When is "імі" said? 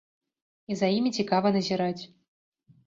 1.01-1.13